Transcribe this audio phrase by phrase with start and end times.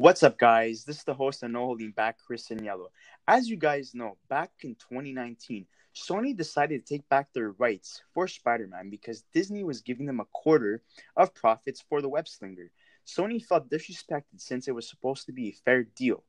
[0.00, 0.84] What's up, guys?
[0.84, 2.92] This is the host of No Holding Back, Chris and Yellow.
[3.26, 8.28] As you guys know, back in 2019, Sony decided to take back their rights for
[8.28, 10.84] Spider Man because Disney was giving them a quarter
[11.16, 12.70] of profits for the web slinger.
[13.08, 16.22] Sony felt disrespected since it was supposed to be a fair deal,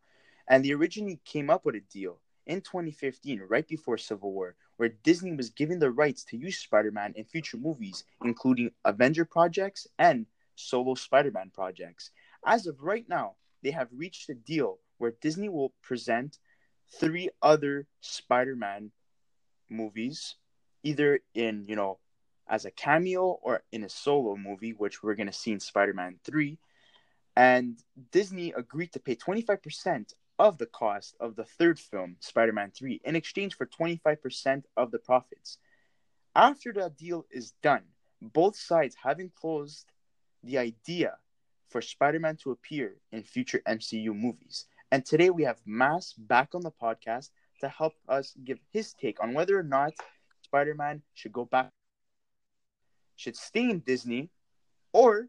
[0.47, 4.89] and they originally came up with a deal in 2015, right before Civil War, where
[4.89, 9.85] Disney was given the rights to use Spider Man in future movies, including Avenger projects
[9.99, 10.25] and
[10.55, 12.09] solo Spider Man projects.
[12.43, 16.37] As of right now, they have reached a deal where Disney will present
[16.99, 18.91] three other Spider-Man
[19.69, 20.35] movies,
[20.83, 21.99] either in you know
[22.47, 26.57] as a cameo or in a solo movie, which we're gonna see in Spider-Man Three.
[27.35, 27.79] And
[28.11, 33.01] Disney agreed to pay 25% of the cost of the third film, Spider Man 3,
[33.03, 35.57] in exchange for 25% of the profits.
[36.35, 37.83] After that deal is done,
[38.21, 39.85] both sides having closed
[40.43, 41.17] the idea
[41.69, 44.65] for Spider Man to appear in future MCU movies.
[44.91, 47.29] And today we have Mass back on the podcast
[47.61, 49.93] to help us give his take on whether or not
[50.43, 51.69] Spider Man should go back,
[53.15, 54.29] should stay in Disney,
[54.93, 55.27] or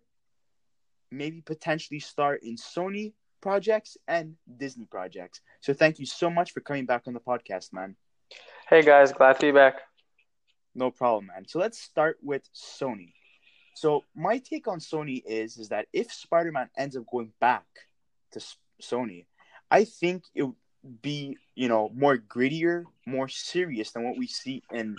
[1.10, 5.40] maybe potentially star in Sony projects and Disney projects.
[5.60, 7.96] So thank you so much for coming back on the podcast, man.
[8.68, 9.74] Hey guys, glad to be back.
[10.74, 11.46] No problem, man.
[11.48, 13.12] So let's start with Sony.
[13.74, 17.66] So my take on Sony is is that if Spider-Man ends up going back
[18.32, 18.40] to
[18.82, 19.26] Sony,
[19.70, 20.54] I think it would
[21.02, 24.96] be, you know, more grittier, more serious than what we see in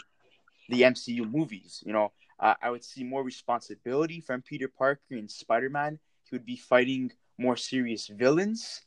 [0.69, 1.83] the MCU movies.
[1.85, 5.99] You know, uh, I would see more responsibility from Peter Parker in Spider-Man.
[6.23, 8.81] He would be fighting more serious villains,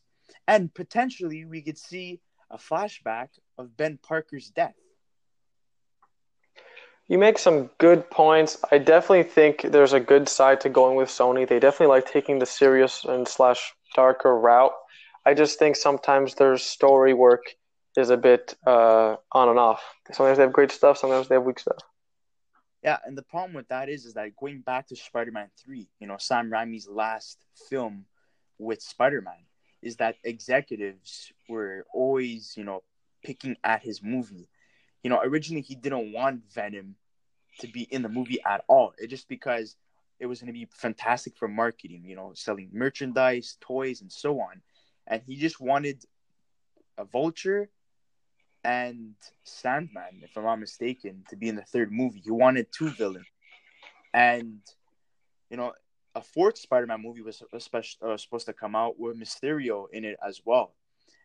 [0.46, 4.74] and potentially we could see a flashback of Ben Parker's death.
[7.06, 8.56] You make some good points.
[8.72, 11.47] I definitely think there's a good side to going with Sony.
[11.47, 14.72] They definitely like taking the serious and slash darker route.
[15.27, 17.42] I just think sometimes their story work
[17.97, 19.82] is a bit uh, on and off.
[20.12, 20.97] Sometimes they have great stuff.
[20.97, 21.78] Sometimes they have weak stuff.
[22.82, 26.06] Yeah, and the problem with that is, is that going back to Spider-Man Three, you
[26.06, 27.38] know, Sam Raimi's last
[27.71, 28.06] film
[28.59, 29.47] with Spider-Man,
[29.82, 32.82] is that executives were always, you know,
[33.22, 34.48] picking at his movie
[35.04, 36.97] you know, originally he didn't want Venom
[37.60, 38.94] to be in the movie at all.
[38.98, 39.76] It just because
[40.19, 44.41] it was going to be fantastic for marketing, you know, selling merchandise, toys, and so
[44.41, 44.62] on.
[45.06, 46.03] And he just wanted
[46.98, 47.69] a vulture
[48.65, 52.22] and Sandman, if I'm not mistaken, to be in the third movie.
[52.25, 53.26] He wanted two villains.
[54.15, 54.60] And,
[55.50, 55.75] you know,
[56.15, 60.16] a fourth Spider Man movie was uh, supposed to come out with Mysterio in it
[60.26, 60.75] as well.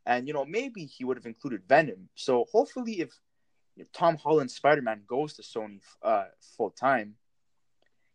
[0.05, 2.09] And, you know, maybe he would have included Venom.
[2.15, 3.11] So hopefully, if
[3.81, 6.25] if Tom Holland Spider Man goes to Sony uh,
[6.57, 7.15] full time,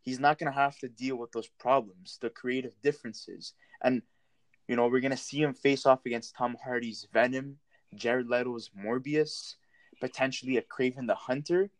[0.01, 3.55] he's not going to have to deal with those problems, the creative differences.
[3.83, 4.03] And,
[4.69, 7.59] you know, we're going to see him face off against Tom Hardy's Venom,
[7.95, 9.55] Jared Leto's Morbius,
[10.01, 11.71] potentially a Kraven the Hunter.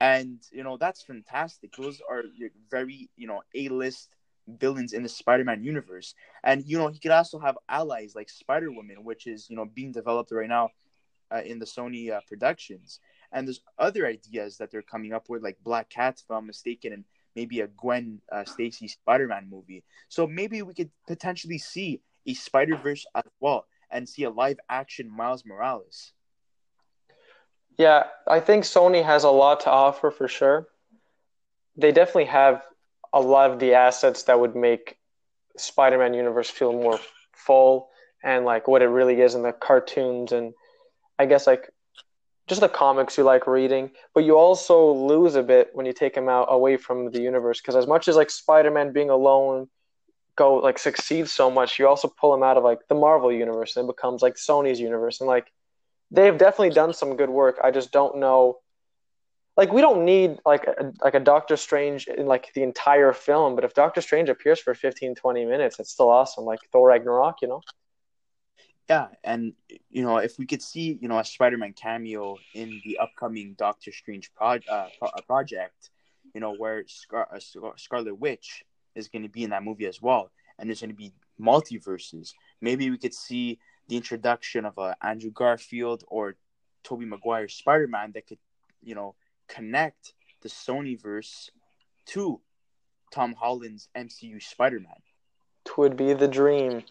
[0.00, 1.74] And, you know, that's fantastic.
[1.76, 2.24] Those are
[2.70, 4.10] very, you know, A list
[4.48, 6.14] villains in the Spider-Man universe.
[6.42, 9.92] And you know, he could also have allies like Spider-Woman, which is you know being
[9.92, 10.70] developed right now
[11.30, 13.00] uh, in the Sony uh, productions.
[13.32, 16.92] And there's other ideas that they're coming up with, like Black Cat, if I'm mistaken,
[16.92, 17.04] and
[17.34, 19.84] maybe a Gwen uh, Stacy Spider Man movie.
[20.08, 24.58] So maybe we could potentially see a Spider Verse as well and see a live
[24.68, 26.12] action Miles Morales.
[27.78, 30.68] Yeah, I think Sony has a lot to offer for sure.
[31.76, 32.62] They definitely have
[33.12, 34.98] a lot of the assets that would make
[35.56, 36.98] Spider-Man universe feel more
[37.32, 37.88] full
[38.22, 40.54] and like what it really is in the cartoons and
[41.18, 41.70] I guess like
[42.48, 46.16] just the comics you like reading, but you also lose a bit when you take
[46.16, 47.60] him out away from the universe.
[47.60, 49.68] Because as much as like Spider-Man being alone
[50.34, 53.76] go like succeeds so much, you also pull him out of like the Marvel universe
[53.76, 55.20] and it becomes like Sony's universe.
[55.20, 55.52] And like
[56.10, 57.58] they've definitely done some good work.
[57.62, 58.58] I just don't know.
[59.56, 63.54] Like we don't need like a, like a Doctor Strange in like the entire film,
[63.54, 66.44] but if Doctor Strange appears for 15, 20 minutes, it's still awesome.
[66.44, 67.60] Like Thor Ragnarok, you know.
[68.88, 69.54] Yeah, and
[69.90, 73.92] you know, if we could see, you know, a Spider-Man cameo in the upcoming Doctor
[73.92, 75.90] Strange pro- uh, pro- uh, project,
[76.34, 77.38] you know, where Scar- uh,
[77.76, 78.64] Scarlet Witch
[78.94, 82.32] is going to be in that movie as well, and there's going to be multiverses.
[82.60, 83.58] Maybe we could see
[83.88, 86.34] the introduction of uh, Andrew Garfield or
[86.82, 88.38] Tobey Maguire Spider-Man that could,
[88.82, 89.14] you know,
[89.48, 90.12] connect
[90.42, 91.50] the Sonyverse
[92.06, 92.40] to
[93.12, 94.92] Tom Holland's MCU Spider-Man.
[95.76, 96.82] Would be the dream.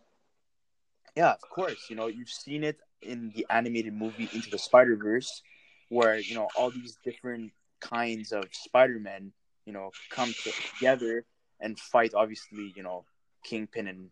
[1.15, 1.87] Yeah, of course.
[1.89, 5.41] You know, you've seen it in the animated movie Into the Spider Verse,
[5.89, 9.33] where you know all these different kinds of Spider Men,
[9.65, 11.25] you know, come together
[11.59, 12.13] and fight.
[12.15, 13.05] Obviously, you know,
[13.43, 14.09] Kingpin and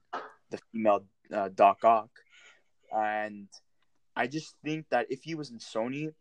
[0.50, 2.10] the female uh, Doc Ock,
[2.92, 3.48] and
[4.16, 6.14] I just think that if he was in Sony,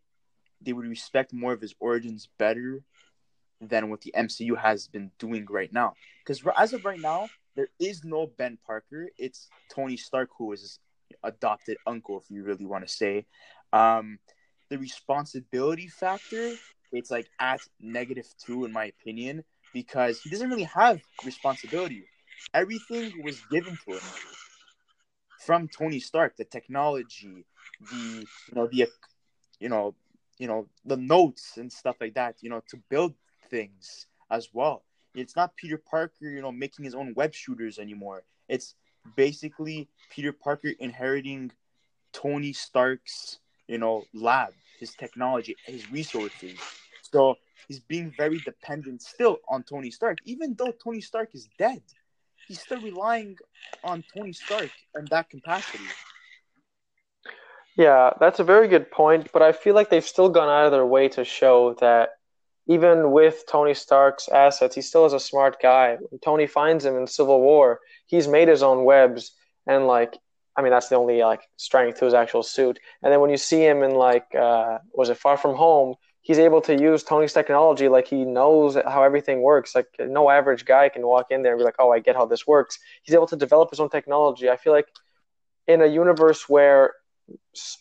[0.61, 2.81] they would respect more of his origins better
[3.59, 5.93] than what the MCU has been doing right now.
[6.23, 9.09] Because as of right now, there is no Ben Parker.
[9.17, 10.79] It's Tony Stark who is his
[11.23, 13.25] adopted uncle, if you really want to say.
[13.73, 14.19] Um,
[14.69, 16.55] the responsibility factor,
[16.91, 19.43] it's like at negative two in my opinion,
[19.73, 22.03] because he doesn't really have responsibility.
[22.53, 24.01] Everything was given to him
[25.45, 27.45] from Tony Stark, the technology,
[27.89, 28.87] the you know the
[29.59, 29.95] you know
[30.37, 33.13] you know the notes and stuff like that, you know, to build
[33.49, 34.83] things as well.
[35.19, 38.23] It's not Peter Parker, you know, making his own web shooters anymore.
[38.47, 38.75] It's
[39.15, 41.51] basically Peter Parker inheriting
[42.13, 46.57] Tony Stark's, you know, lab, his technology, his resources.
[47.01, 47.35] So
[47.67, 51.81] he's being very dependent still on Tony Stark, even though Tony Stark is dead.
[52.47, 53.37] He's still relying
[53.83, 55.83] on Tony Stark in that capacity.
[57.75, 60.71] Yeah, that's a very good point, but I feel like they've still gone out of
[60.71, 62.09] their way to show that
[62.69, 65.97] even with Tony Stark's assets, he still is a smart guy.
[66.09, 69.31] When Tony finds him in Civil War, he's made his own webs,
[69.65, 70.15] and like,
[70.55, 72.79] I mean, that's the only like strength to his actual suit.
[73.01, 75.95] And then when you see him in like, uh, was it Far From Home?
[76.21, 79.73] He's able to use Tony's technology, like he knows how everything works.
[79.73, 82.27] Like no average guy can walk in there and be like, "Oh, I get how
[82.27, 84.47] this works." He's able to develop his own technology.
[84.47, 84.89] I feel like
[85.65, 86.93] in a universe where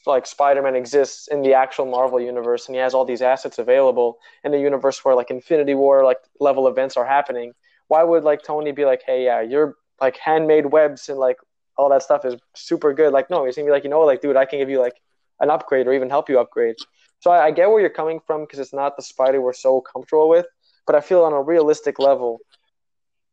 [0.07, 4.19] like Spider-Man exists in the actual Marvel universe and he has all these assets available
[4.45, 7.53] in a universe where like Infinity War like level events are happening,
[7.89, 11.37] why would like Tony be like, "Hey, yeah, you're like handmade webs and like
[11.77, 14.21] all that stuff is super good." Like, no, he's gonna be like, you know, like,
[14.21, 15.01] dude, I can give you like
[15.41, 16.77] an upgrade or even help you upgrade.
[17.21, 19.81] So I, I get where you're coming from because it's not the Spider we're so
[19.81, 20.47] comfortable with,
[20.87, 22.41] but I feel on a realistic level,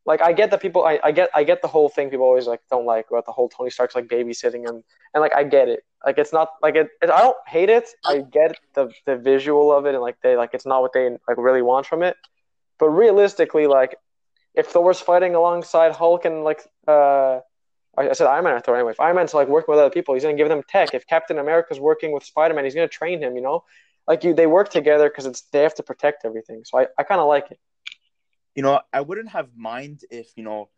[0.06, 2.46] like I get that people I, I get I get the whole thing people always
[2.46, 4.84] like don't like about the whole Tony Stark's like babysitting him.
[5.12, 5.80] And like I get it.
[6.04, 7.88] Like it's not like it, it I don't hate it.
[8.06, 11.10] I get the the visual of it and like they like it's not what they
[11.10, 12.16] like really want from it.
[12.78, 13.96] But realistically like
[14.54, 17.40] if Thor's fighting alongside Hulk and like uh
[17.98, 18.92] I said Iron Man or Thor anyway.
[18.92, 20.94] If Iron Man's like working with other people he's gonna give them tech.
[20.94, 23.64] If Captain America's working with Spider Man he's gonna train him you know?
[24.06, 26.62] Like you they work together because it's they have to protect everything.
[26.64, 27.58] So I I kind of like it
[28.56, 30.70] you know, I wouldn't have mind if, you know,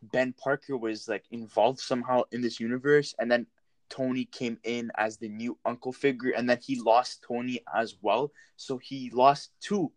[0.00, 3.46] Ben Parker was like involved somehow in this universe and then
[3.88, 8.32] Tony came in as the new uncle figure and then he lost Tony as well.
[8.56, 9.90] So he lost two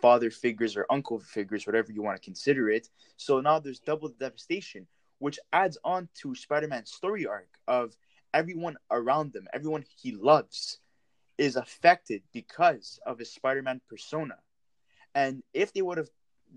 [0.00, 2.88] father figures or uncle figures, whatever you want to consider it.
[3.16, 4.86] So now there's double devastation,
[5.18, 7.94] which adds on to Spider Man's story arc of
[8.32, 10.78] everyone around them, everyone he loves,
[11.36, 14.36] is affected because of his Spider Man persona.
[15.14, 16.10] And if they would have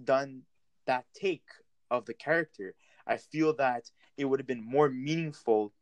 [0.03, 0.43] done
[0.85, 1.43] that take
[1.89, 2.75] of the character,
[3.05, 5.73] I feel that it would have been more meaningful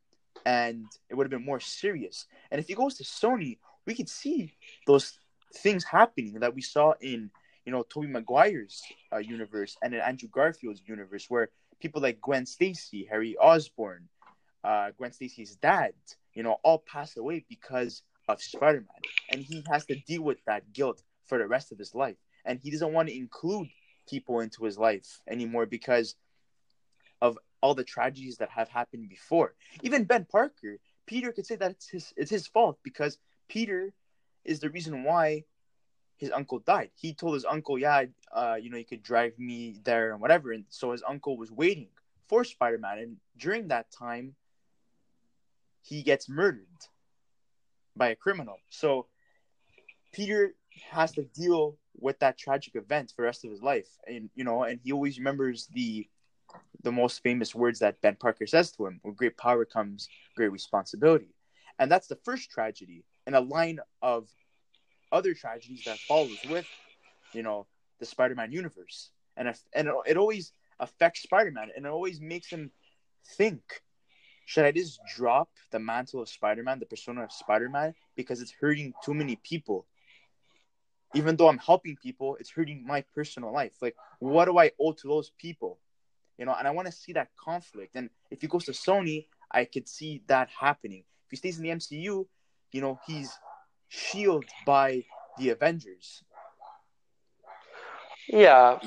[0.44, 2.26] and it would have been more serious.
[2.50, 4.52] And if he goes to Sony, we could see
[4.86, 5.18] those
[5.54, 7.30] things happening that we saw in
[7.64, 8.82] you know Tobey Maguire's
[9.12, 11.50] uh, universe and in Andrew Garfield's universe, where
[11.80, 14.08] people like Gwen Stacy, Harry Osborn,
[14.64, 15.92] uh, Gwen Stacy's dad,
[16.34, 18.86] you know, all pass away because of Spider-Man,
[19.30, 22.58] and he has to deal with that guilt for the rest of his life, and
[22.62, 23.68] he doesn't want to include
[24.08, 26.16] people into his life anymore because
[27.20, 29.54] of all the tragedies that have happened before.
[29.82, 33.92] Even Ben Parker, Peter could say that it's his it's his fault because Peter
[34.44, 35.44] is the reason why
[36.16, 36.90] his uncle died.
[36.94, 40.52] He told his uncle, "Yeah, uh, you know, you could drive me there and whatever."
[40.52, 41.88] And so his uncle was waiting
[42.28, 44.34] for Spider-Man, and during that time,
[45.82, 46.66] he gets murdered
[47.96, 48.58] by a criminal.
[48.70, 49.06] So
[50.12, 50.54] Peter
[50.90, 53.88] has to deal with that tragic event for the rest of his life.
[54.06, 56.08] And you know, and he always remembers the
[56.82, 60.52] the most famous words that Ben Parker says to him: "With great power comes great
[60.52, 61.34] responsibility,"
[61.78, 64.28] and that's the first tragedy in a line of
[65.12, 66.66] other tragedies that follows with,
[67.34, 67.66] you know,
[68.00, 72.48] the Spider-Man universe, and if, and it, it always affects Spider-Man, and it always makes
[72.50, 72.70] him
[73.36, 73.62] think.
[74.44, 78.92] Should I just drop the mantle of Spider-Man, the persona of Spider-Man, because it's hurting
[79.04, 79.86] too many people?
[81.14, 83.72] Even though I'm helping people, it's hurting my personal life.
[83.80, 85.78] Like, what do I owe to those people?
[86.38, 87.94] You know, and I want to see that conflict.
[87.94, 91.04] And if he goes to Sony, I could see that happening.
[91.26, 92.26] If he stays in the MCU,
[92.72, 93.32] you know, he's
[93.88, 95.04] shielded by
[95.38, 96.22] the Avengers.
[98.28, 98.78] Yeah,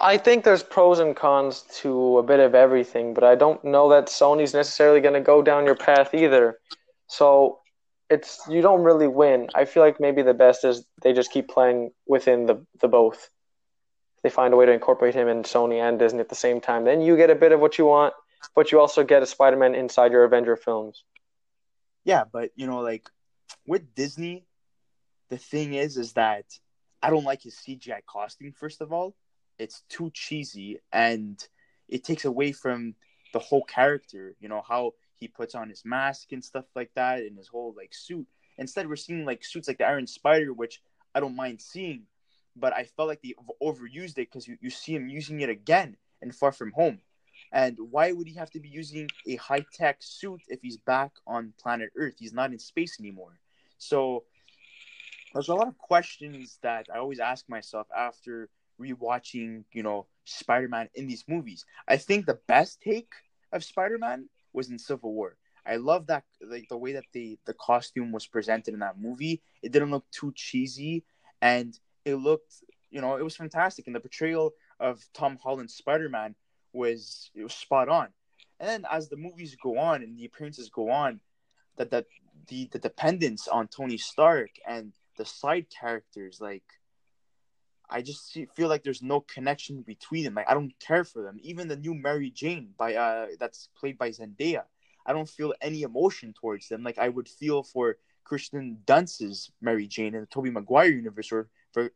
[0.00, 3.90] I think there's pros and cons to a bit of everything, but I don't know
[3.90, 6.58] that Sony's necessarily going to go down your path either.
[7.08, 7.60] So
[8.10, 9.48] it's you don't really win.
[9.54, 13.30] I feel like maybe the best is they just keep playing within the the both.
[14.22, 16.84] They find a way to incorporate him in Sony and Disney at the same time.
[16.84, 18.14] Then you get a bit of what you want,
[18.54, 21.04] but you also get a Spider-Man inside your Avenger films.
[22.04, 23.08] Yeah, but you know, like
[23.66, 24.44] with Disney,
[25.28, 26.46] the thing is, is that
[27.02, 28.52] I don't like his CGI costume.
[28.52, 29.14] First of all,
[29.58, 31.38] it's too cheesy and
[31.88, 32.94] it takes away from
[33.32, 34.34] the whole character.
[34.40, 37.74] You know how he puts on his mask and stuff like that, and his whole
[37.76, 38.26] like suit.
[38.56, 40.82] Instead, we're seeing like suits like the Iron Spider, which
[41.14, 42.02] I don't mind seeing,
[42.56, 45.96] but I felt like they overused it because you, you see him using it again
[46.22, 47.00] and Far From Home.
[47.52, 51.12] And why would he have to be using a high tech suit if he's back
[51.26, 52.14] on planet Earth?
[52.18, 53.38] He's not in space anymore.
[53.78, 54.24] So
[55.32, 58.48] there's a lot of questions that I always ask myself after
[58.80, 61.64] rewatching, you know, Spider-Man in these movies.
[61.86, 63.12] I think the best take
[63.52, 65.36] of Spider-Man was in Civil War.
[65.66, 69.42] I love that like the way that the the costume was presented in that movie.
[69.62, 71.04] It didn't look too cheesy
[71.42, 72.54] and it looked,
[72.90, 76.34] you know, it was fantastic and the portrayal of Tom Holland's Spider-Man
[76.72, 78.08] was it was spot on.
[78.60, 81.20] And then as the movies go on and the appearances go on,
[81.76, 82.06] that that
[82.48, 86.64] the the dependence on Tony Stark and the side characters like
[87.90, 90.34] I just feel like there's no connection between them.
[90.34, 91.38] Like I don't care for them.
[91.42, 94.64] Even the new Mary Jane by uh that's played by Zendaya,
[95.06, 96.82] I don't feel any emotion towards them.
[96.82, 101.48] Like I would feel for Kirsten Dunst's Mary Jane in the Tobey Maguire universe or
[101.72, 101.90] for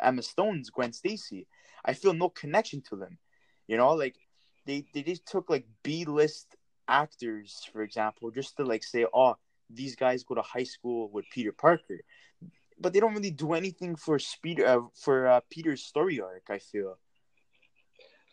[0.00, 1.46] Emma Stone's Gwen Stacy.
[1.84, 3.18] I feel no connection to them.
[3.66, 4.16] You know, like
[4.66, 6.56] they they just took like B list
[6.88, 9.36] actors, for example, just to like say, oh,
[9.68, 12.00] these guys go to high school with Peter Parker
[12.78, 16.44] but they don't really do anything for speed uh, for uh, Peter's story arc.
[16.50, 16.98] I feel.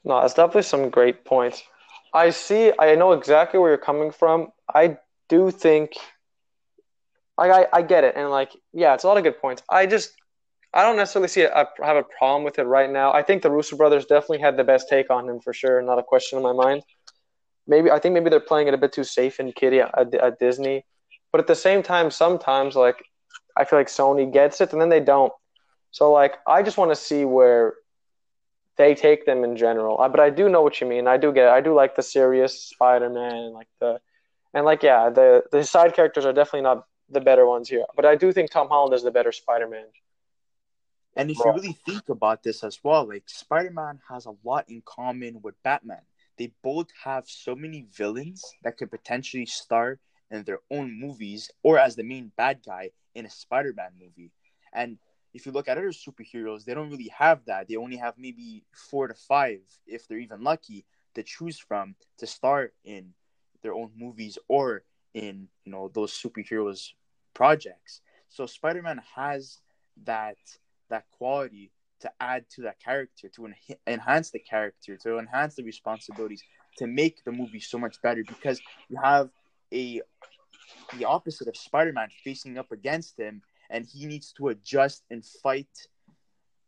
[0.03, 1.63] No, it's definitely some great points.
[2.13, 2.73] I see.
[2.79, 4.47] I know exactly where you're coming from.
[4.73, 4.97] I
[5.29, 5.93] do think.
[7.37, 9.63] I, I, I get it, and like, yeah, it's a lot of good points.
[9.69, 10.13] I just,
[10.73, 11.51] I don't necessarily see it.
[11.55, 13.13] I have a problem with it right now.
[13.13, 15.97] I think the Russo brothers definitely had the best take on him for sure, not
[15.97, 16.83] a question in my mind.
[17.67, 20.39] Maybe I think maybe they're playing it a bit too safe and kiddie at, at
[20.39, 20.85] Disney,
[21.31, 22.97] but at the same time, sometimes like
[23.57, 25.33] I feel like Sony gets it and then they don't.
[25.91, 27.75] So like I just want to see where
[28.77, 29.99] they take them in general.
[30.01, 31.07] Uh, but I do know what you mean.
[31.07, 31.45] I do get.
[31.45, 31.51] It.
[31.51, 33.99] I do like the serious Spider-Man and like the
[34.53, 37.85] and like yeah, the the side characters are definitely not the better ones here.
[37.95, 39.85] But I do think Tom Holland is the better Spider-Man.
[41.17, 44.81] And if you really think about this as well, like Spider-Man has a lot in
[44.85, 46.01] common with Batman.
[46.37, 49.99] They both have so many villains that could potentially star
[50.31, 54.31] in their own movies or as the main bad guy in a Spider-Man movie.
[54.73, 54.97] And
[55.33, 57.67] if you look at other superheroes, they don't really have that.
[57.67, 60.85] They only have maybe four to five, if they're even lucky,
[61.15, 63.13] to choose from to star in
[63.61, 64.83] their own movies or
[65.13, 66.89] in you know those superheroes
[67.33, 68.01] projects.
[68.29, 69.59] So Spider-Man has
[70.05, 70.37] that
[70.89, 71.71] that quality
[72.01, 76.43] to add to that character, to en- enhance the character, to enhance the responsibilities,
[76.77, 78.59] to make the movie so much better because
[78.89, 79.29] you have
[79.73, 80.01] a
[80.97, 85.87] the opposite of Spider-Man facing up against him, and he needs to adjust and fight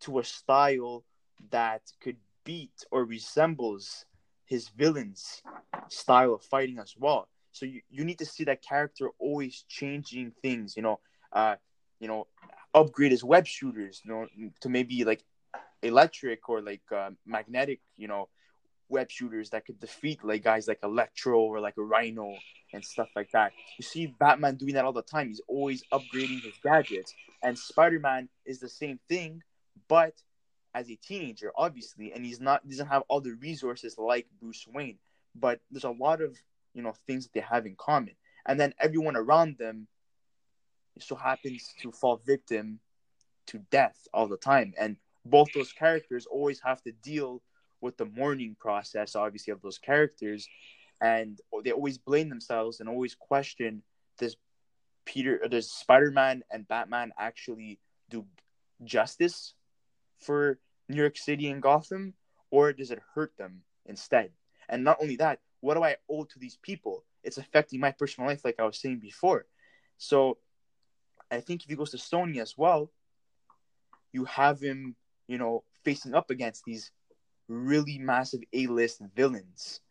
[0.01, 1.03] to a style
[1.51, 4.05] that could beat or resembles
[4.45, 5.41] his villain's
[5.89, 7.27] style of fighting as well.
[7.51, 10.99] So you, you need to see that character always changing things, you know,
[11.31, 11.55] uh,
[11.99, 12.27] you know,
[12.73, 14.27] upgrade his web shooters, you know,
[14.61, 15.23] to maybe like
[15.81, 18.29] electric or like uh, magnetic, you know,
[18.89, 22.35] web shooters that could defeat like guys like Electro or like a Rhino
[22.73, 23.51] and stuff like that.
[23.77, 25.27] You see Batman doing that all the time.
[25.27, 27.13] He's always upgrading his gadgets.
[27.43, 29.41] And Spider-Man is the same thing,
[29.87, 30.13] but
[30.73, 34.97] as a teenager, obviously, and he's not doesn't have all the resources like Bruce Wayne.
[35.35, 36.35] But there's a lot of
[36.73, 38.15] you know things that they have in common.
[38.45, 39.87] And then everyone around them
[40.99, 42.79] so happens to fall victim
[43.47, 44.73] to death all the time.
[44.79, 47.41] And both those characters always have to deal
[47.83, 50.47] with the mourning process, obviously, of those characters
[51.01, 53.83] and they always blame themselves and always question
[54.17, 54.37] does
[55.05, 58.25] Peter does Spider-Man and Batman actually do
[58.85, 59.53] justice
[60.19, 62.13] for New York City and Gotham
[62.51, 64.31] or does it hurt them instead?
[64.69, 67.03] And not only that, what do I owe to these people?
[67.23, 69.45] It's affecting my personal life like I was saying before.
[69.97, 70.37] So
[71.29, 72.91] I think if he goes to Sony as well,
[74.13, 74.95] you have him,
[75.27, 76.91] you know, facing up against these
[77.47, 79.81] really massive A-list villains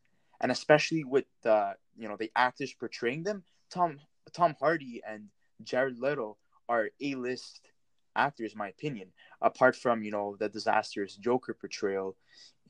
[0.42, 3.99] and especially with the you know the actors portraying them, Tom
[4.32, 5.28] Tom Hardy and
[5.62, 6.37] Jared Leto
[6.68, 7.61] are A list
[8.14, 9.09] actors, in my opinion.
[9.40, 12.16] Apart from you know the disastrous Joker portrayal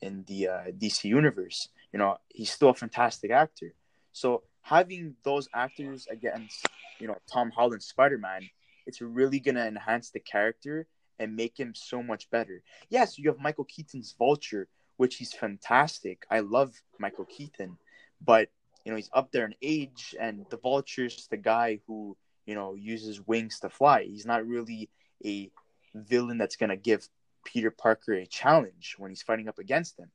[0.01, 3.73] in the uh, DC universe, you know he's still a fantastic actor.
[4.13, 6.67] So having those actors against
[6.99, 8.47] you know Tom Holland Spider Man,
[8.85, 10.85] it's really gonna enhance the character
[11.19, 12.61] and make him so much better.
[12.89, 14.67] Yes, you have Michael Keaton's Vulture,
[14.97, 16.25] which he's fantastic.
[16.29, 17.77] I love Michael Keaton,
[18.23, 18.49] but
[18.85, 22.75] you know he's up there in age, and the Vulture's the guy who you know
[22.75, 24.03] uses wings to fly.
[24.03, 24.89] He's not really
[25.25, 25.49] a
[25.95, 27.07] villain that's gonna give
[27.43, 30.11] Peter Parker a challenge when he's fighting up against him.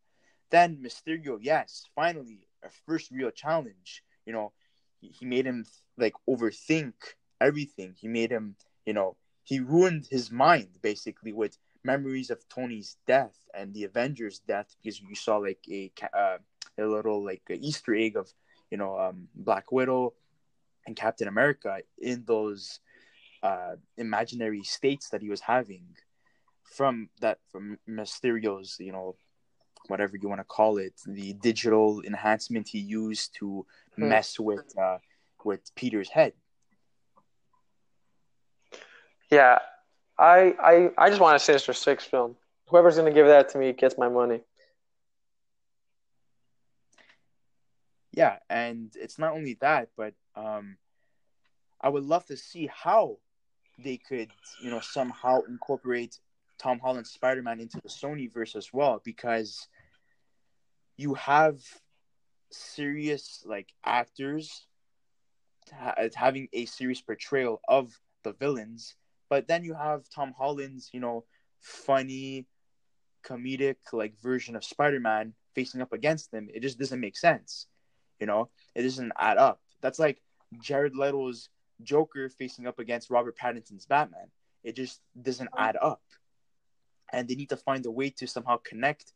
[0.50, 4.02] Then Mysterio, yes, finally a first real challenge.
[4.26, 4.52] You know,
[5.00, 5.64] he, he made him
[5.96, 6.94] like overthink
[7.40, 7.94] everything.
[7.98, 9.16] He made him, you know,
[9.48, 15.00] he ruined his mind basically with memories of Tony's death and the Avengers' death because
[15.00, 16.36] you saw like a uh,
[16.76, 18.30] a little like a Easter egg of
[18.70, 20.12] you know um, Black Widow
[20.86, 22.80] and Captain America in those
[23.42, 25.86] uh, imaginary states that he was having
[26.64, 29.16] from that from Mysterio's you know
[29.86, 33.64] whatever you want to call it the digital enhancement he used to
[33.96, 34.08] hmm.
[34.10, 34.98] mess with uh,
[35.42, 36.34] with Peter's head.
[39.30, 39.58] Yeah,
[40.18, 42.37] I I I just want a Sinister Six film.
[42.68, 44.40] Whoever's gonna give that to me gets my money.
[48.12, 50.78] Yeah, and it's not only that, but um,
[51.80, 53.18] I would love to see how
[53.78, 54.30] they could,
[54.61, 56.18] you know, somehow incorporate
[56.58, 59.68] Tom Holland's Spider Man into the Sony verse as well, because
[60.97, 61.61] you have
[62.50, 64.66] serious like actors
[65.73, 68.97] ha- having a serious portrayal of the villains
[69.28, 71.25] but then you have Tom Holland's, you know,
[71.61, 72.47] funny,
[73.25, 76.49] comedic like version of Spider-Man facing up against them.
[76.52, 77.66] It just doesn't make sense.
[78.20, 79.61] You know, it doesn't add up.
[79.80, 80.20] That's like
[80.61, 81.49] Jared Leto's
[81.82, 84.30] Joker facing up against Robert Pattinson's Batman.
[84.64, 86.02] It just doesn't add up.
[87.12, 89.12] And they need to find a way to somehow connect,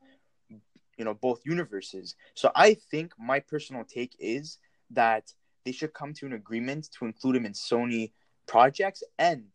[0.48, 2.14] you know, both universes.
[2.34, 4.58] So I think my personal take is
[4.90, 5.32] that
[5.64, 8.12] they should come to an agreement to include him in Sony
[8.46, 9.48] projects and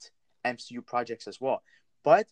[0.54, 1.62] MCU projects as well.
[2.04, 2.28] But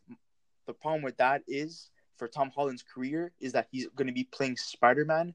[0.67, 4.23] the problem with that is for Tom Holland's career is that he's going to be
[4.23, 5.33] playing Spider-Man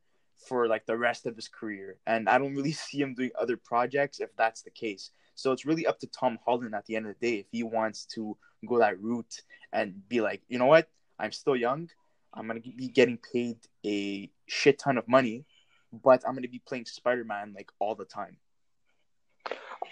[0.48, 3.56] for like the rest of his career and I don't really see him doing other
[3.56, 5.10] projects if that's the case.
[5.34, 7.62] So it's really up to Tom Holland at the end of the day if he
[7.62, 10.88] wants to go that route and be like, "You know what?
[11.18, 11.88] I'm still young.
[12.34, 15.46] I'm going to be getting paid a shit ton of money,
[15.92, 18.36] but I'm going to be playing Spider-Man like all the time."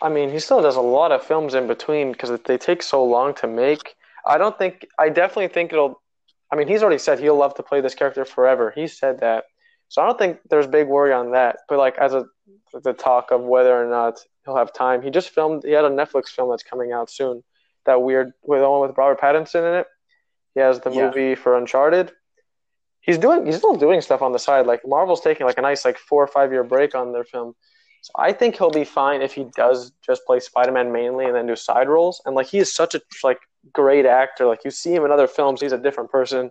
[0.03, 3.03] I mean, he still does a lot of films in between because they take so
[3.05, 3.97] long to make.
[4.27, 4.87] I don't think.
[4.99, 6.01] I definitely think it'll.
[6.53, 8.73] I mean, he's already said he'll love to play this character forever.
[8.75, 9.45] He said that,
[9.89, 11.59] so I don't think there's big worry on that.
[11.69, 12.27] But like as a
[12.73, 15.65] the talk of whether or not he'll have time, he just filmed.
[15.65, 17.43] He had a Netflix film that's coming out soon.
[17.87, 19.87] That weird with the one with Robert Pattinson in it.
[20.55, 21.07] He has the yeah.
[21.07, 22.13] movie for Uncharted.
[23.01, 23.47] He's doing.
[23.47, 24.67] He's still doing stuff on the side.
[24.67, 27.55] Like Marvel's taking like a nice like four or five year break on their film.
[28.09, 31.47] So I think he'll be fine if he does just play Spider-Man mainly and then
[31.47, 32.23] do side roles.
[32.25, 33.39] And like he is such a like
[33.75, 34.47] great actor.
[34.47, 36.51] Like you see him in other films, he's a different person.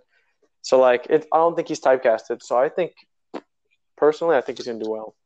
[0.62, 2.42] So like it, I don't think he's typecasted.
[2.42, 2.92] So I think
[3.96, 5.16] personally, I think he's gonna do well.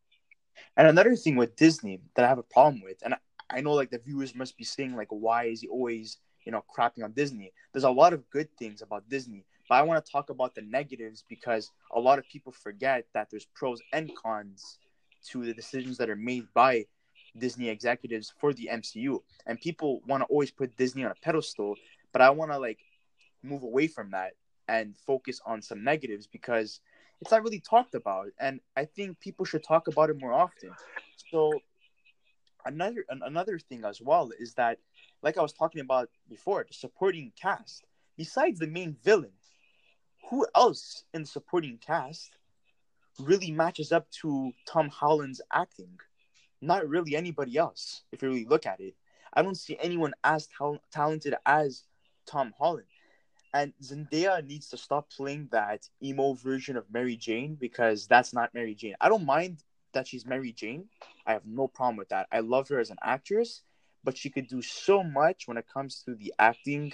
[0.75, 3.14] And another thing with Disney that I have a problem with, and
[3.51, 6.16] I know like the viewers must be saying like, why is he always
[6.47, 7.53] you know crapping on Disney?
[7.75, 10.62] There's a lot of good things about Disney, but I want to talk about the
[10.62, 14.79] negatives because a lot of people forget that there's pros and cons
[15.30, 16.87] to the decisions that are made by
[17.37, 19.22] Disney executives for the MCU.
[19.46, 21.76] And people want to always put Disney on a pedestal,
[22.12, 22.78] but I want to like
[23.42, 24.32] move away from that
[24.68, 26.80] and focus on some negatives because
[27.20, 30.70] it's not really talked about and I think people should talk about it more often.
[31.30, 31.61] So
[32.64, 34.78] another another thing as well is that
[35.22, 37.85] like I was talking about before, the supporting cast.
[38.16, 39.32] Besides the main villain,
[40.30, 42.30] who else in the supporting cast
[43.20, 45.98] really matches up to Tom Holland's acting.
[46.61, 48.94] Not really anybody else, if you really look at it.
[49.35, 51.85] I don't see anyone as ta- talented as
[52.27, 52.87] Tom Holland.
[53.55, 58.55] And Zendaya needs to stop playing that emo version of Mary Jane because that's not
[58.55, 58.94] Mary Jane.
[59.01, 60.88] I don't mind that she's Mary Jane.
[61.27, 62.29] I have no problem with that.
[62.33, 63.62] I love her as an actress,
[64.05, 66.92] but she could do so much when it comes to the acting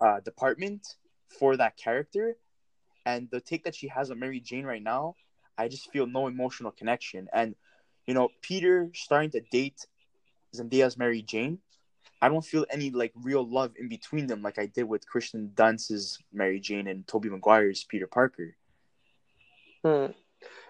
[0.00, 0.96] uh, department
[1.38, 2.36] for that character.
[3.04, 5.14] And the take that she has of Mary Jane right now,
[5.58, 7.28] I just feel no emotional connection.
[7.32, 7.54] And
[8.06, 9.86] you know, Peter starting to date
[10.56, 11.58] Zendaya's Mary Jane,
[12.22, 15.52] I don't feel any like real love in between them like I did with Kirsten
[15.54, 18.56] Dunst's Mary Jane and Tobey Maguire's Peter Parker.
[19.84, 20.06] Hmm.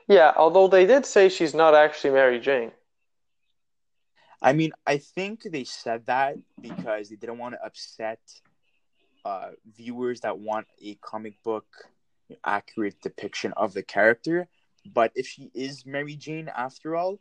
[0.09, 2.73] Yeah, although they did say she's not actually Mary Jane.
[4.41, 8.21] I mean, I think they said that because they didn't want to upset
[9.25, 11.67] uh, viewers that want a comic book
[12.45, 14.49] accurate depiction of the character.
[14.93, 17.21] But if she is Mary Jane after all,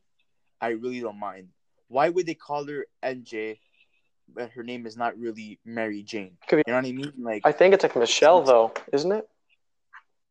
[0.61, 1.49] I really don't mind.
[1.87, 3.59] Why would they call her MJ,
[4.33, 6.37] but her name is not really Mary Jane?
[6.51, 7.13] You know what I mean?
[7.19, 9.27] Like I think it's like Michelle though, isn't it?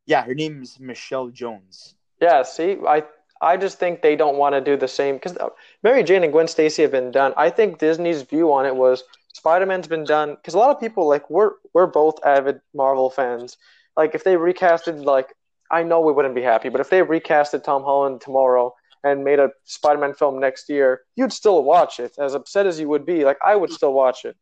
[0.05, 1.95] Yeah, her name is Michelle Jones.
[2.21, 3.03] Yeah, see, I
[3.41, 5.49] I just think they don't want to do the same because uh,
[5.83, 7.33] Mary Jane and Gwen Stacy have been done.
[7.37, 10.79] I think Disney's view on it was Spider Man's been done because a lot of
[10.79, 13.57] people like we're we're both avid Marvel fans.
[13.95, 15.33] Like if they recasted like
[15.71, 19.39] I know we wouldn't be happy, but if they recasted Tom Holland tomorrow and made
[19.39, 22.15] a Spider Man film next year, you'd still watch it.
[22.17, 24.35] As upset as you would be, like I would still watch it.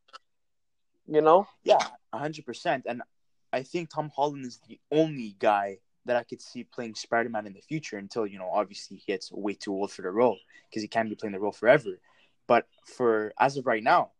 [1.07, 1.47] You know?
[1.63, 2.85] Yeah, hundred percent.
[2.87, 3.01] And
[3.53, 7.47] I think Tom Holland is the only guy that I could see playing Spider Man
[7.47, 10.37] in the future until, you know, obviously he gets way too old for the role
[10.69, 11.99] because he can't be playing the role forever.
[12.47, 14.11] But for as of right now,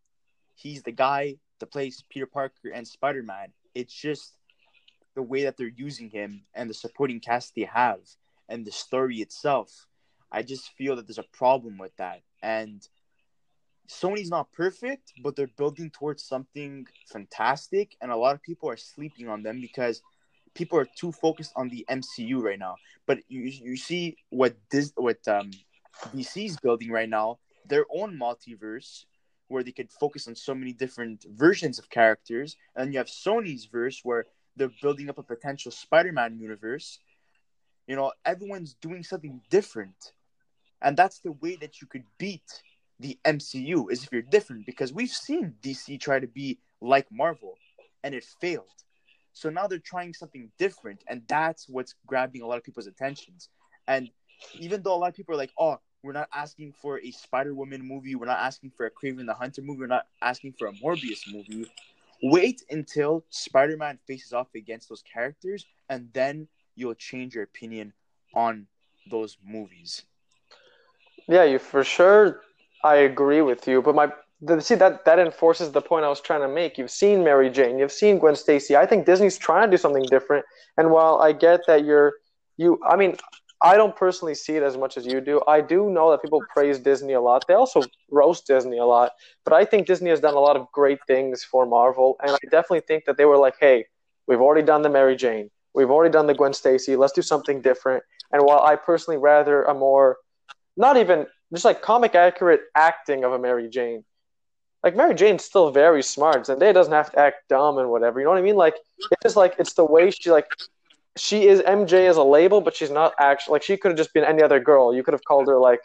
[0.54, 3.52] he's the guy that plays Peter Parker and Spider Man.
[3.74, 4.36] It's just
[5.16, 7.98] the way that they're using him and the supporting cast they have
[8.48, 9.86] and the story itself.
[10.30, 12.20] I just feel that there's a problem with that.
[12.42, 12.86] And
[13.88, 17.96] Sony's not perfect, but they're building towards something fantastic.
[18.00, 20.02] And a lot of people are sleeping on them because
[20.54, 22.76] people are too focused on the MCU right now.
[23.06, 25.50] But you you see what this what um
[26.14, 29.04] DC's building right now, their own multiverse
[29.48, 33.66] where they could focus on so many different versions of characters, and you have Sony's
[33.66, 34.26] verse where
[34.56, 36.98] they're building up a potential Spider-Man universe.
[37.86, 40.12] You know, everyone's doing something different,
[40.82, 42.62] and that's the way that you could beat
[42.98, 47.54] the MCU is if you're different because we've seen DC try to be like Marvel,
[48.02, 48.66] and it failed.
[49.32, 53.48] So now they're trying something different, and that's what's grabbing a lot of people's attentions.
[53.86, 54.10] And
[54.58, 57.52] even though a lot of people are like, "Oh, we're not asking for a Spider
[57.52, 58.14] Woman movie.
[58.14, 59.80] We're not asking for a Kraven the Hunter movie.
[59.80, 61.66] We're not asking for a Morbius movie.
[62.22, 67.92] Wait until Spider Man faces off against those characters, and then you'll change your opinion
[68.34, 68.66] on
[69.10, 70.02] those movies.
[71.28, 72.40] Yeah, you for sure.
[72.84, 74.12] I agree with you, but my
[74.60, 76.78] see that that enforces the point I was trying to make.
[76.78, 78.76] You've seen Mary Jane, you've seen Gwen Stacy.
[78.76, 80.44] I think Disney's trying to do something different.
[80.76, 82.14] And while I get that you're
[82.56, 83.16] you, I mean,
[83.62, 85.42] I don't personally see it as much as you do.
[85.48, 87.46] I do know that people praise Disney a lot.
[87.48, 89.12] They also roast Disney a lot.
[89.44, 92.16] But I think Disney has done a lot of great things for Marvel.
[92.20, 93.86] And I definitely think that they were like, hey,
[94.26, 95.50] we've already done the Mary Jane.
[95.74, 96.96] We've already done the Gwen Stacy.
[96.96, 98.04] Let's do something different.
[98.32, 100.18] And while I personally rather a more,
[100.76, 104.04] not even just like comic accurate acting of a Mary Jane,
[104.82, 106.46] like Mary Jane's still very smart.
[106.46, 108.20] Zendaya doesn't have to act dumb and whatever.
[108.20, 108.56] You know what I mean?
[108.56, 110.46] Like it's just like it's the way she like
[111.16, 114.12] she is MJ as a label, but she's not actually like she could have just
[114.12, 114.94] been any other girl.
[114.94, 115.80] You could have called her like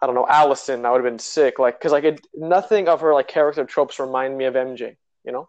[0.00, 0.84] I don't know Allison.
[0.84, 1.58] I would have been sick.
[1.58, 4.96] Like because like it, nothing of her like character tropes remind me of MJ.
[5.24, 5.48] You know.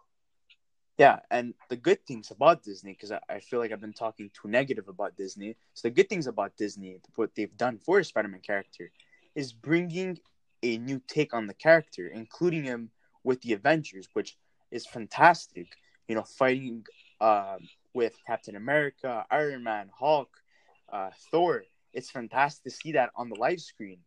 [0.98, 4.30] Yeah, and the good things about Disney, because I, I, feel like I've been talking
[4.34, 5.56] too negative about Disney.
[5.72, 8.90] So the good things about Disney, what they've done for a Spider-Man character,
[9.34, 10.18] is bringing
[10.62, 12.90] a new take on the character, including him
[13.24, 14.36] with the Avengers, which
[14.70, 15.68] is fantastic.
[16.06, 16.84] You know, fighting
[17.18, 17.56] uh,
[17.94, 20.30] with Captain America, Iron Man, Hulk,
[20.92, 21.64] uh, Thor.
[21.92, 23.98] It's fantastic to see that on the live screen,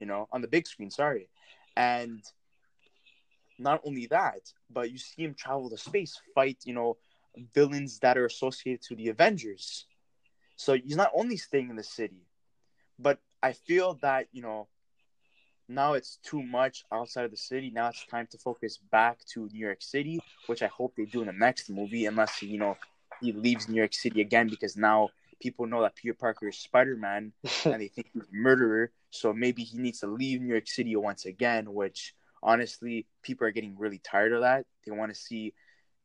[0.00, 1.28] you know, on the big screen, sorry.
[1.76, 2.22] And
[3.58, 6.96] not only that, but you see him travel to space, fight, you know,
[7.54, 9.86] villains that are associated to the Avengers.
[10.56, 12.26] So he's not only staying in the city,
[12.98, 14.68] but I feel that, you know,
[15.68, 17.70] now it's too much outside of the city.
[17.70, 21.20] Now it's time to focus back to New York City, which I hope they do
[21.20, 22.76] in the next movie, unless you know
[23.24, 25.08] he leaves New York City again because now
[25.40, 27.32] people know that Peter Parker is Spider Man
[27.64, 28.90] and they think he's a murderer.
[29.10, 33.50] So maybe he needs to leave New York City once again, which honestly, people are
[33.50, 34.66] getting really tired of that.
[34.84, 35.54] They want to see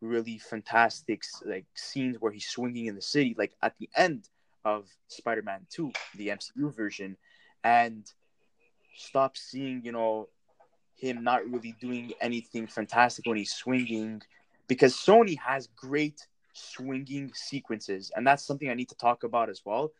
[0.01, 4.29] really fantastic like scenes where he's swinging in the city, like at the end
[4.63, 7.17] of Spider Man 2, the MCU version,
[7.63, 8.09] and
[8.95, 10.29] stop seeing, you know,
[10.95, 14.21] him not really doing anything fantastic when he's swinging
[14.67, 16.27] because Sony has great
[16.59, 19.91] swinging sequences, and that's something I need to talk about as well.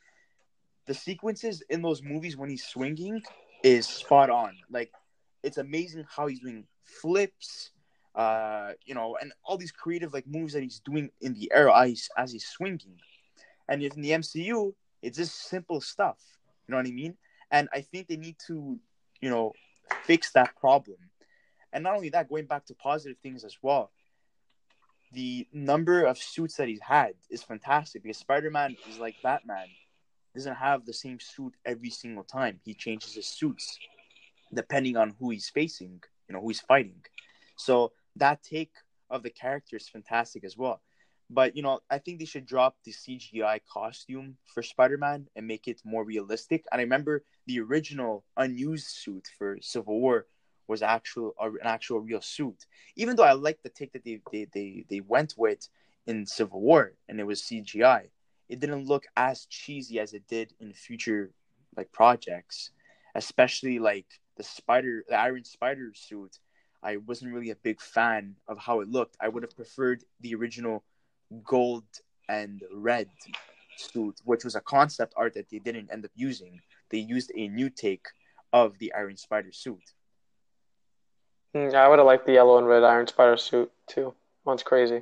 [0.85, 3.21] The sequences in those movies when he's swinging
[3.63, 4.55] is spot on.
[4.69, 4.91] Like
[5.43, 7.71] it's amazing how he's doing flips,
[8.15, 11.69] uh, you know, and all these creative like moves that he's doing in the air
[11.69, 12.97] as, as he's swinging.
[13.67, 16.17] And in the MCU, it's just simple stuff.
[16.67, 17.15] You know what I mean?
[17.51, 18.79] And I think they need to,
[19.21, 19.53] you know,
[20.03, 20.97] fix that problem.
[21.71, 23.91] And not only that, going back to positive things as well
[25.11, 29.67] the number of suits that he's had is fantastic because Spider-Man is like Batman.
[30.35, 32.59] Doesn't have the same suit every single time.
[32.63, 33.79] He changes his suits
[34.53, 37.03] depending on who he's facing, you know, who he's fighting.
[37.55, 38.71] So that take
[39.09, 40.81] of the character is fantastic as well.
[41.29, 45.67] But you know, I think they should drop the CGI costume for Spider-Man and make
[45.67, 46.65] it more realistic.
[46.71, 50.25] And I remember the original unused suit for Civil War
[50.69, 52.65] was actual an actual real suit.
[52.95, 55.67] Even though I like the take that they, they they they went with
[56.07, 58.09] in Civil War and it was CGI,
[58.47, 61.31] it didn't look as cheesy as it did in future
[61.75, 62.71] like projects,
[63.15, 66.39] especially like the spider, the Iron Spider suit.
[66.81, 69.17] I wasn't really a big fan of how it looked.
[69.19, 70.83] I would have preferred the original
[71.43, 71.83] gold
[72.29, 73.09] and red
[73.75, 76.61] suit, which was a concept art that they didn't end up using.
[76.89, 78.05] They used a new take
[78.53, 79.83] of the Iron Spider suit.
[81.55, 84.13] Mm, I would have liked the yellow and red Iron Spider suit too.
[84.45, 85.01] One's crazy.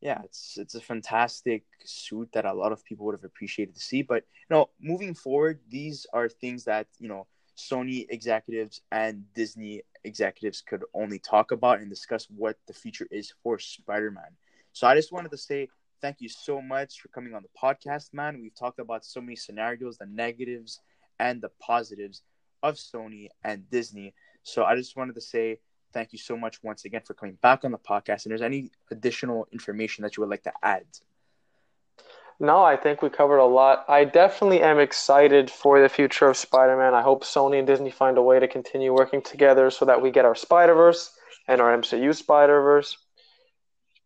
[0.00, 3.80] Yeah, it's it's a fantastic suit that a lot of people would have appreciated to
[3.80, 4.02] see.
[4.02, 9.82] But you know, moving forward, these are things that you know Sony executives and Disney
[10.04, 14.36] executives could only talk about and discuss what the future is for Spider-Man.
[14.72, 15.68] So I just wanted to say
[16.00, 18.40] thank you so much for coming on the podcast, man.
[18.40, 20.80] We've talked about so many scenarios, the negatives
[21.18, 22.22] and the positives
[22.62, 24.14] of Sony and Disney.
[24.42, 25.58] So I just wanted to say
[25.92, 28.24] thank you so much once again for coming back on the podcast.
[28.24, 30.84] And there's any additional information that you would like to add?
[32.38, 33.86] No, I think we covered a lot.
[33.88, 36.92] I definitely am excited for the future of Spider Man.
[36.94, 40.10] I hope Sony and Disney find a way to continue working together so that we
[40.10, 41.10] get our Spider Verse
[41.48, 42.98] and our MCU Spider Verse.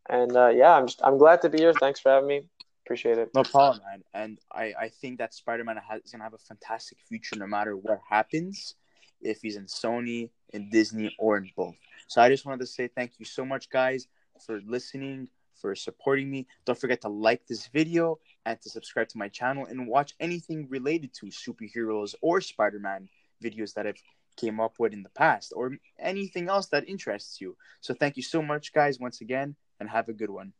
[0.09, 1.73] And uh, yeah, I'm just I'm glad to be here.
[1.73, 2.43] Thanks for having me.
[2.85, 3.31] Appreciate it.
[3.35, 4.03] No problem, man.
[4.13, 7.75] And I, I think that Spider Man is gonna have a fantastic future no matter
[7.75, 8.75] what happens,
[9.21, 11.75] if he's in Sony, in Disney, or in both.
[12.07, 14.07] So I just wanted to say thank you so much, guys,
[14.45, 15.29] for listening
[15.61, 16.47] for supporting me.
[16.65, 20.67] Don't forget to like this video and to subscribe to my channel and watch anything
[20.69, 23.07] related to superheroes or Spider-Man
[23.43, 24.01] videos that I've
[24.37, 27.55] came up with in the past or anything else that interests you.
[27.81, 30.53] So thank you so much guys once again and have a good one.